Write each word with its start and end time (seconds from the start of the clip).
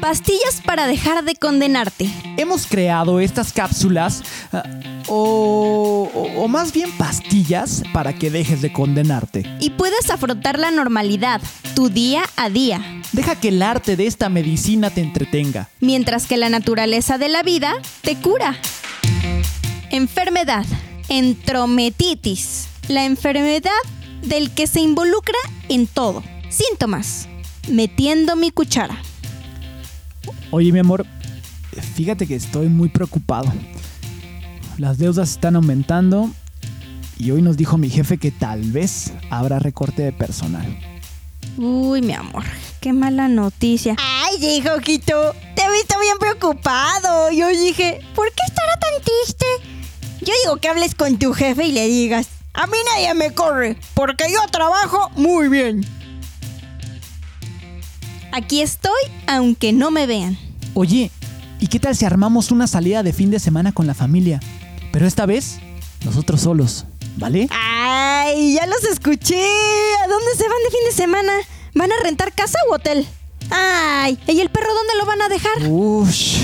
Pastillas 0.00 0.62
para 0.64 0.86
dejar 0.86 1.24
de 1.24 1.34
condenarte. 1.34 2.08
Hemos 2.38 2.66
creado 2.66 3.20
estas 3.20 3.52
cápsulas 3.52 4.22
ah, 4.52 4.62
o, 5.08 6.08
o- 6.14 6.42
o 6.44 6.48
más 6.48 6.72
bien 6.72 6.90
pastillas 6.92 7.82
para 7.92 8.14
que 8.14 8.30
dejes 8.30 8.62
de 8.62 8.72
condenarte. 8.72 9.44
Y 9.60 9.70
puedes 9.70 10.08
afrontar 10.10 10.58
la 10.58 10.70
normalidad, 10.70 11.40
tu 11.74 11.90
día 11.90 12.22
a 12.36 12.48
día. 12.48 12.80
Deja 13.12 13.34
que 13.38 13.48
el 13.48 13.60
arte 13.62 13.96
de 13.96 14.06
esta 14.06 14.28
medicina 14.30 14.88
te 14.90 15.00
entretenga. 15.02 15.68
mientras 15.80 16.26
que 16.26 16.36
la 16.38 16.48
naturaleza 16.48 17.18
de 17.18 17.28
la 17.28 17.42
vida 17.42 17.74
te 18.00 18.16
cura. 18.16 18.56
Enfermedad. 19.90 20.64
Entrometitis. 21.08 22.68
La 22.88 23.04
enfermedad 23.04 23.70
del 24.22 24.50
que 24.52 24.66
se 24.66 24.80
involucra 24.80 25.38
en 25.68 25.86
todo. 25.86 26.22
Síntomas. 26.48 27.28
Metiendo 27.68 28.34
mi 28.36 28.50
cuchara. 28.50 28.96
Oye, 30.50 30.72
mi 30.72 30.78
amor, 30.78 31.06
fíjate 31.94 32.26
que 32.26 32.34
estoy 32.34 32.68
muy 32.68 32.88
preocupado. 32.88 33.52
Las 34.78 34.98
deudas 34.98 35.30
están 35.32 35.56
aumentando 35.56 36.30
y 37.18 37.30
hoy 37.30 37.42
nos 37.42 37.56
dijo 37.56 37.76
mi 37.76 37.90
jefe 37.90 38.18
que 38.18 38.30
tal 38.30 38.62
vez 38.72 39.12
habrá 39.30 39.58
recorte 39.58 40.02
de 40.02 40.12
personal. 40.12 40.66
Uy, 41.56 42.00
mi 42.00 42.14
amor, 42.14 42.44
qué 42.80 42.92
mala 42.92 43.28
noticia. 43.28 43.96
Ay, 43.98 44.44
hijo, 44.56 44.78
Quito, 44.78 45.34
te 45.54 45.62
he 45.62 45.72
visto 45.72 45.94
bien 46.00 46.16
preocupado. 46.18 47.30
Yo 47.30 47.48
dije, 47.48 48.00
¿por 48.14 48.28
qué 48.28 48.42
estará 48.46 48.78
tan 48.78 48.92
triste? 49.02 49.46
Yo 50.20 50.32
digo 50.44 50.56
que 50.56 50.68
hables 50.68 50.94
con 50.94 51.18
tu 51.18 51.32
jefe 51.32 51.66
y 51.66 51.72
le 51.72 51.86
digas, 51.88 52.28
a 52.54 52.66
mí 52.66 52.76
nadie 52.94 53.14
me 53.14 53.32
corre, 53.34 53.76
porque 53.94 54.24
yo 54.32 54.40
trabajo 54.50 55.10
muy 55.16 55.48
bien. 55.48 55.84
Aquí 58.32 58.62
estoy, 58.62 59.00
aunque 59.26 59.72
no 59.72 59.90
me 59.90 60.06
vean. 60.06 60.38
Oye, 60.74 61.10
¿y 61.58 61.66
qué 61.66 61.80
tal 61.80 61.96
si 61.96 62.04
armamos 62.04 62.50
una 62.50 62.66
salida 62.66 63.02
de 63.02 63.12
fin 63.12 63.30
de 63.30 63.40
semana 63.40 63.72
con 63.72 63.86
la 63.86 63.94
familia? 63.94 64.40
Pero 64.92 65.06
esta 65.06 65.26
vez, 65.26 65.58
nosotros 66.04 66.40
solos, 66.40 66.84
¿vale? 67.16 67.48
Ay, 67.50 68.54
ya 68.54 68.66
los 68.66 68.84
escuché. 68.84 69.42
¿A 70.04 70.08
dónde 70.08 70.34
se 70.36 70.44
van 70.44 70.62
de 70.64 70.70
fin 70.70 70.80
de 70.86 70.92
semana? 70.92 71.32
¿Van 71.74 71.90
a 71.90 72.02
rentar 72.04 72.32
casa 72.32 72.58
u 72.70 72.74
hotel? 72.74 73.06
Ay, 73.50 74.18
¿y 74.28 74.40
el 74.40 74.50
perro 74.50 74.72
dónde 74.74 74.94
lo 74.98 75.06
van 75.06 75.22
a 75.22 75.28
dejar? 75.28 75.68
Ush. 75.68 76.38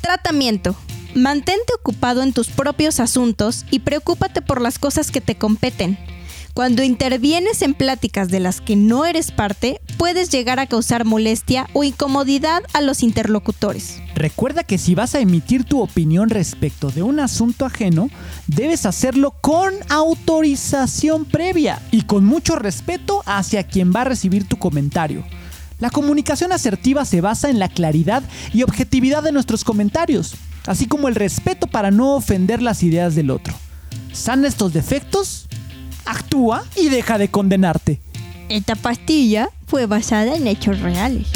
Tratamiento. 0.00 0.76
Mantente 1.14 1.72
ocupado 1.78 2.22
en 2.22 2.32
tus 2.32 2.48
propios 2.48 3.00
asuntos 3.00 3.64
y 3.70 3.80
preocúpate 3.80 4.40
por 4.40 4.60
las 4.60 4.78
cosas 4.78 5.10
que 5.10 5.20
te 5.20 5.36
competen. 5.36 5.98
Cuando 6.54 6.82
intervienes 6.82 7.62
en 7.62 7.74
pláticas 7.74 8.28
de 8.28 8.40
las 8.40 8.60
que 8.60 8.74
no 8.74 9.04
eres 9.04 9.30
parte, 9.30 9.80
puedes 9.96 10.30
llegar 10.30 10.58
a 10.58 10.66
causar 10.66 11.04
molestia 11.04 11.68
o 11.72 11.84
incomodidad 11.84 12.62
a 12.72 12.80
los 12.80 13.02
interlocutores. 13.02 14.00
Recuerda 14.14 14.64
que 14.64 14.78
si 14.78 14.94
vas 14.94 15.14
a 15.14 15.20
emitir 15.20 15.64
tu 15.64 15.80
opinión 15.80 16.30
respecto 16.30 16.90
de 16.90 17.02
un 17.02 17.20
asunto 17.20 17.64
ajeno, 17.64 18.10
debes 18.48 18.86
hacerlo 18.86 19.34
con 19.40 19.72
autorización 19.88 21.24
previa 21.24 21.80
y 21.92 22.02
con 22.02 22.24
mucho 22.24 22.56
respeto 22.56 23.22
hacia 23.26 23.62
quien 23.62 23.92
va 23.94 24.00
a 24.00 24.04
recibir 24.04 24.48
tu 24.48 24.58
comentario. 24.58 25.24
La 25.78 25.90
comunicación 25.90 26.50
asertiva 26.50 27.04
se 27.04 27.20
basa 27.20 27.50
en 27.50 27.60
la 27.60 27.68
claridad 27.68 28.24
y 28.52 28.64
objetividad 28.64 29.22
de 29.22 29.30
nuestros 29.30 29.62
comentarios, 29.62 30.34
así 30.66 30.86
como 30.86 31.06
el 31.06 31.14
respeto 31.14 31.68
para 31.68 31.92
no 31.92 32.16
ofender 32.16 32.62
las 32.62 32.82
ideas 32.82 33.14
del 33.14 33.30
otro. 33.30 33.54
Sana 34.12 34.48
estos 34.48 34.72
defectos, 34.72 35.47
actúa 36.08 36.64
y 36.76 36.88
deja 36.88 37.18
de 37.18 37.28
condenarte. 37.28 38.00
Esta 38.48 38.74
pastilla 38.74 39.50
fue 39.66 39.86
basada 39.86 40.36
en 40.36 40.46
hechos 40.46 40.80
reales. 40.80 41.28